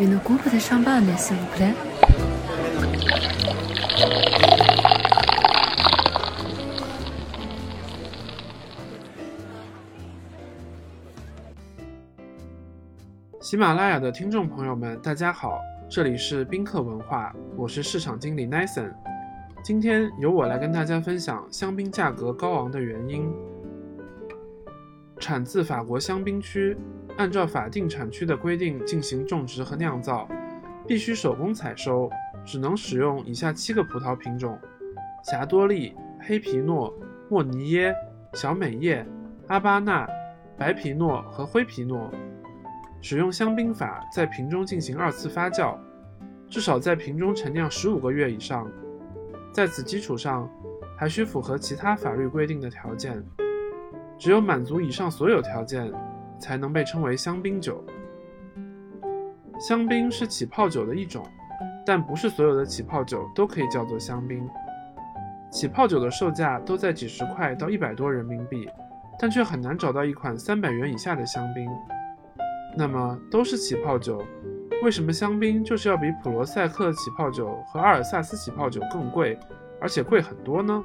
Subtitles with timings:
[0.00, 1.74] Une coupe de champagne, s'il vous plaît.
[13.42, 15.60] 喜马拉雅的听众朋友们，大家好，
[15.90, 18.90] 这里是宾客文化，我是市场经理 Nathan。
[19.62, 23.30] 今天由我来跟大家分享香槟价格高昂的原因。
[25.20, 26.76] 产自法国香槟区，
[27.18, 30.26] 按照法定产区的规定进行种植和酿造，
[30.88, 32.10] 必须手工采收，
[32.44, 34.58] 只能使用以下七个葡萄品种：
[35.22, 36.92] 霞多丽、黑皮诺、
[37.28, 37.94] 莫尼耶、
[38.32, 39.06] 小美叶、
[39.48, 40.08] 阿巴纳、
[40.56, 42.10] 白皮诺和灰皮诺。
[43.02, 45.76] 使用香槟法在瓶中进行二次发酵，
[46.48, 48.70] 至少在瓶中陈酿十五个月以上。
[49.52, 50.48] 在此基础上，
[50.96, 53.22] 还需符合其他法律规定的条件。
[54.20, 55.90] 只有满足以上所有条件，
[56.38, 57.82] 才能被称为香槟酒。
[59.58, 61.26] 香槟是起泡酒的一种，
[61.86, 64.46] 但不是所有的起泡酒都可以叫做香槟。
[65.50, 68.68] 起泡酒的售价都在几十块到一百多人民币，
[69.18, 71.66] 但却很难找到一款三百元以下的香槟。
[72.76, 74.22] 那么都是起泡酒，
[74.84, 79.38] 为什么香槟就是要比普罗塞克起泡酒和阿尔萨斯起泡酒更贵，
[79.80, 80.84] 而且贵很多呢？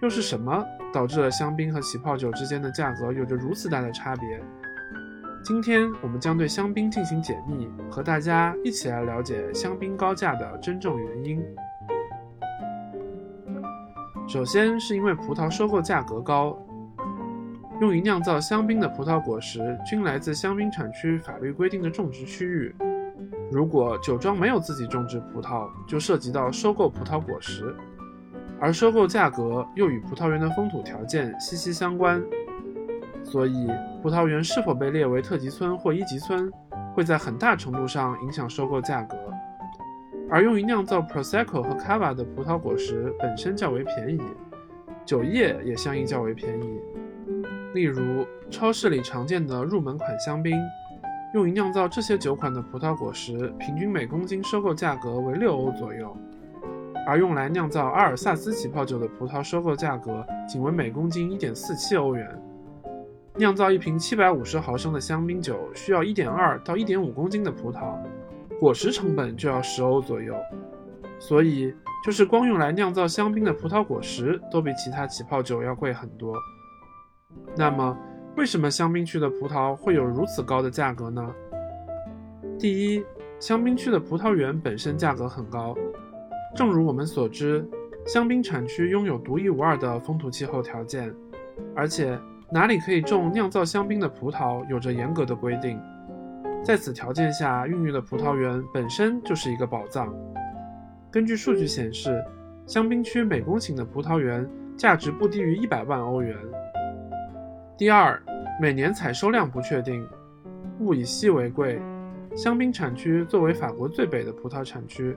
[0.00, 4.40] 又是什么导致了香槟和起泡酒之间的价格有着如此大的差别？
[5.44, 11.42] 今天我们将对香槟进行解密，和大家一起来了解香槟高价的真正原因。
[14.26, 16.58] 首先是因为葡萄收购价格高。
[17.80, 22.74] 用于酿造香槟的葡萄果实均来自香槟产区法律规定的种植区域。
[23.52, 27.72] 如果酒庄没有自己种植葡萄，就涉及到收购葡萄果实，
[28.60, 32.22] 而收购价格又与葡萄园的风土条件息息相关。
[33.24, 33.68] 所以，
[34.02, 36.50] 葡萄园是否被列为特级村或一级村，
[36.94, 39.16] 会在很大程度上影响收购价格。
[40.30, 44.20] 而用于酿造 Prosecco 和 Cava 的葡萄果实本身较为便宜，
[45.04, 46.80] 酒液也相应较为便宜。
[47.74, 50.58] 例如，超市里常见的入门款香槟，
[51.34, 56.08] 用于酿造这些酒款的葡萄果实，平均每公斤收购价格为六欧左右；
[57.08, 62.28] 而用来酿造阿尔萨斯起泡酒的葡萄收购价格仅为每公斤一点四七欧元。
[63.34, 67.96] 酿造一瓶七百五十毫升的香槟酒，需要一点二到一点五公斤的葡萄，
[68.60, 70.34] 果实成本就要十欧左右。
[71.18, 71.74] 所以，
[72.04, 76.36] 就是光用来酿造香槟的葡萄果实，都比其他起泡酒要贵很多。
[77.56, 77.96] 那么，
[78.36, 81.34] 为什么香槟区的葡萄会有如此高的价格呢？
[82.58, 83.02] 第一，
[83.40, 85.74] 香槟区的葡萄园本身价格很高。
[86.54, 87.64] 正如我们所知，
[88.06, 91.14] 香槟产区拥有独一无二的风土气候条件，
[91.74, 92.18] 而且
[92.50, 95.80] 哪里可以种酿造香槟的葡萄有着严格的规定。
[96.64, 100.12] 在此条件下孕育的葡萄园本身就是一个宝藏。
[101.10, 102.22] 根据数据显示，
[102.66, 106.36] 香槟区每公顷的葡萄园价值不低于一百万欧元。
[107.76, 108.20] 第二，
[108.60, 110.04] 每年采收量不确定，
[110.80, 111.80] 物以稀为贵。
[112.36, 115.16] 香槟产区作为法国最北的葡萄产区，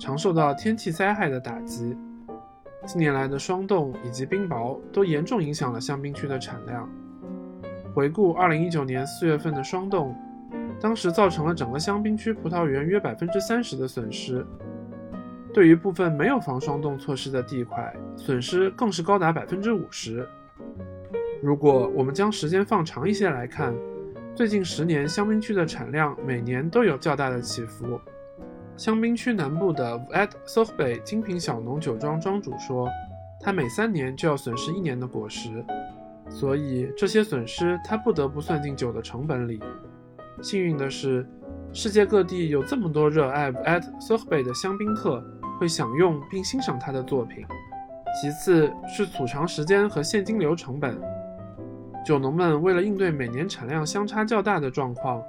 [0.00, 1.94] 常受到天气灾害的打击。
[2.86, 6.88] 近年来的霜冻以及冰雹都严重影响了香槟区的产量。
[7.94, 10.16] 回顾2019年4月份的霜冻，
[10.80, 14.44] 当时造成了整个香槟区葡萄园约百分之三十的损失。
[15.52, 20.26] 对于部分没有防霜冻措施的地块，损失更是高达百分之五十。
[21.42, 23.74] 如果我们将时间放长一些来看，
[24.34, 28.00] 最近十年香槟区的产量每年都有较大的起伏。
[28.80, 32.88] 香槟区南部的 v a t s o h b e 精品小农酒庄庄主说，
[33.38, 35.62] 他每三年就要损失一年的果实，
[36.30, 39.60] 所以这些损失他不得不算进酒的成本里。
[40.40, 41.28] 幸运的是，
[41.74, 45.22] 世界各地有这么多热爱 v a t s o h b e 的香槟客
[45.58, 47.44] 会享用并欣赏他的作品。
[48.18, 50.98] 其次是储藏时间和现金流成本。
[52.02, 55.22] 酒农们为了应对每年产量相差较大的状况，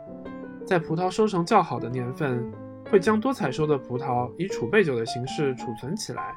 [0.66, 2.50] 在葡萄收成较好的年份，
[2.92, 6.36] 会将多采收的葡萄以储备酒的形式储存起来，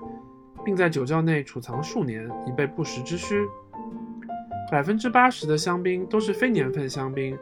[0.65, 3.45] 并在酒窖内储藏数年，以备不时之需。
[4.71, 7.37] 百分之八十的香槟都是非年份香槟，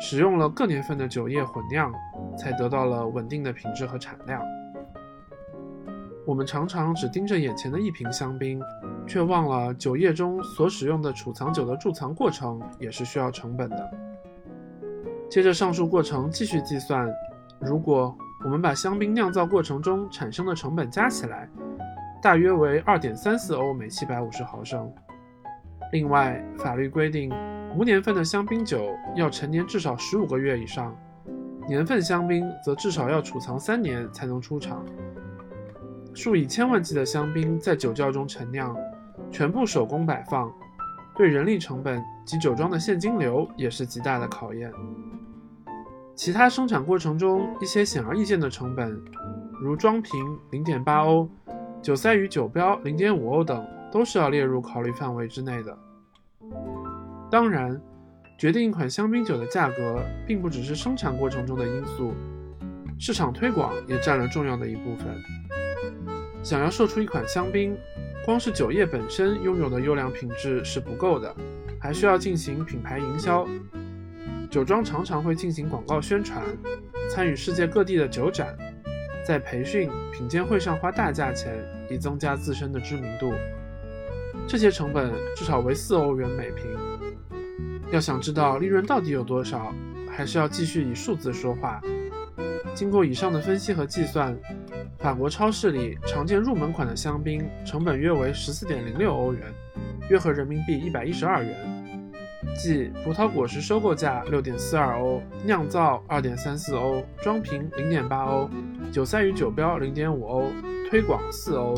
[0.00, 1.92] 使用了各年份的酒液混酿，
[2.38, 4.40] 才得到了稳定的品质和产量。
[6.24, 8.62] 我们常常只盯着眼前的一瓶香槟。
[9.06, 13.90] 却忘了酒液中所使用的储藏酒的贮藏过程也是需要成本的。
[15.28, 17.06] 接着上述过程继续计算，
[17.60, 21.48] 如果我们把香槟酿造过程中产生的成本加起来，
[22.20, 24.92] 大约为二点三四欧每七百五十毫升。
[25.92, 27.32] 另外，法律规定
[27.74, 30.94] 无年份的香槟酒要陈年至少十五个月以上，
[31.66, 34.84] 年份香槟则至少要储藏三年才能出厂。
[36.12, 38.76] 数以千万计的香槟在酒窖中陈酿，
[39.30, 40.52] 全部手工摆放，
[41.16, 44.70] 对人力成本及酒庄的现金流也是极大的考验。
[46.16, 49.02] 其他生产过程中一些显而易见的成本，
[49.60, 51.28] 如装瓶零点八欧、
[51.82, 55.76] 酒塞与酒标零点五欧等，都是要列入考虑范围之内的。
[57.30, 57.80] 当然，
[58.38, 62.12] 决定一款香槟酒的价格，并不只是生产过程中的因素，
[62.96, 65.06] 市场推广也占了重要的一部分。
[66.44, 67.76] 想要售出一款香槟，
[68.24, 71.34] 光是酒业本身拥有的优良品质是不够的，
[71.80, 73.44] 还需要进行品牌营销。
[74.54, 76.40] 酒庄常常会进行广告宣传，
[77.10, 78.56] 参与世界各地的酒展，
[79.26, 81.52] 在培训、品鉴会上花大价钱，
[81.90, 83.32] 以增加自身的知名度。
[84.46, 86.66] 这些成本至少为四欧元每瓶。
[87.90, 89.74] 要想知道利润到底有多少，
[90.08, 91.80] 还是要继续以数字说话。
[92.76, 94.38] 经过以上的分析和计算，
[95.00, 99.42] 法国超市里常见入门款的香槟成本约为十四点零六欧元，
[100.08, 101.83] 约合人民币一百一十二元。
[102.56, 108.48] 即葡萄果实收购价六点四二欧，酿造二点三四欧，装瓶零点八欧，
[108.92, 110.50] 酒塞与酒标零点五欧，
[110.88, 111.74] 推广四欧。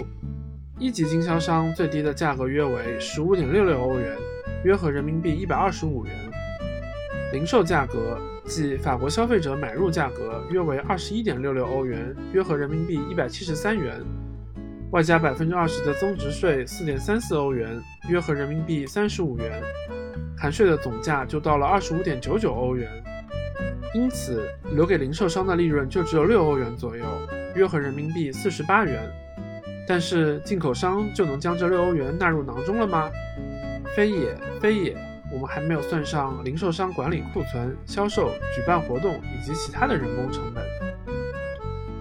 [0.78, 4.16] 一级经销商最低的价格约为十五点六六欧元，
[4.64, 6.14] 约合人民币一百二十五元。
[7.32, 14.00] 零售价格即法国消费者买入价格约为二十一点六六欧元，约合人民币一百七十三元，
[14.90, 17.80] 外加百分之二十的增值税四点三四欧元，
[18.10, 19.62] 约合人民币三十五元。
[20.38, 22.90] 含税的总价就到了二十五点九九欧元，
[23.94, 27.04] 因此留给零售商的利润就只有六欧元左右，
[27.54, 29.02] 约合人民币四十八元。
[29.88, 33.10] 但是进口商就能将这六欧元纳入囊中了吗？
[33.94, 34.96] 非也，非也。
[35.32, 40.64] 我们还没有算上零售商管理库存、销售、举办活动以及其他的人工成本，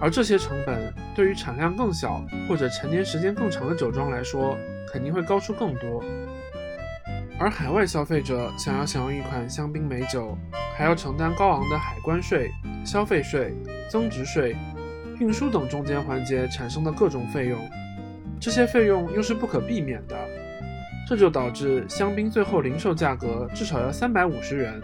[0.00, 4.56] 而这些成本对于产量更小或者陈年时间更长的酒庄来说，
[4.92, 6.04] 肯定会高出更多。
[7.38, 10.36] 而海外消费者想要享用一款香槟美酒，
[10.74, 12.50] 还要承担高昂的海关税、
[12.82, 13.54] 消费税、
[13.90, 14.56] 增值税、
[15.20, 17.60] 运输等中间环节产生的各种费用，
[18.40, 20.16] 这些费用又是不可避免的，
[21.06, 24.80] 这就导致香槟最后零售价格至少要三百五十元，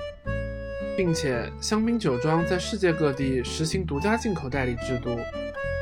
[0.95, 5.17] 并且香槟酒庄在世界各地实行独家进口代理制度，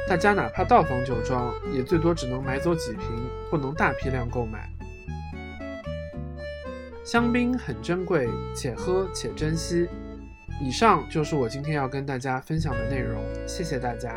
[0.09, 3.09] 大家哪怕到访酒庄，也最多只能买走几瓶，
[3.51, 4.71] 不能大批量购买。
[7.11, 9.89] 香槟很珍贵，且喝且珍惜。
[10.63, 14.15] 以上就是我今天要跟大家分享的内容，谢谢大家。